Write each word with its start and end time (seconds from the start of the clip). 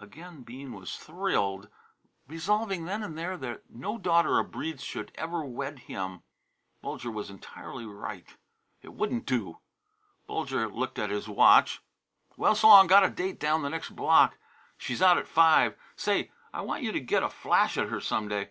Again 0.00 0.42
Bean 0.42 0.72
was 0.72 0.96
thrilled, 0.96 1.68
resolving 2.26 2.84
then 2.86 3.04
and 3.04 3.16
there 3.16 3.36
that 3.36 3.70
no 3.70 3.96
daughter 3.96 4.40
of 4.40 4.50
Breede's 4.50 4.82
should 4.82 5.12
ever 5.14 5.44
wed 5.44 5.78
him. 5.78 6.24
Bulger 6.82 7.12
was 7.12 7.30
entirely 7.30 7.86
right. 7.86 8.26
It 8.82 8.92
wouldn't 8.94 9.24
do. 9.24 9.58
Bulger 10.26 10.66
looked 10.66 10.98
at 10.98 11.10
his 11.10 11.28
watch. 11.28 11.80
"Well, 12.36 12.56
s'long; 12.56 12.88
got 12.88 13.04
a 13.04 13.08
date 13.08 13.38
down 13.38 13.58
in 13.58 13.62
the 13.62 13.70
next 13.70 13.90
block. 13.94 14.36
She's 14.76 15.00
out 15.00 15.16
at 15.16 15.28
five. 15.28 15.76
Say, 15.94 16.32
I 16.52 16.62
want 16.62 16.82
you 16.82 16.90
to 16.90 17.00
get 17.00 17.22
a 17.22 17.30
flash 17.30 17.78
at 17.78 17.88
her 17.88 18.00
some 18.00 18.26
day. 18.26 18.50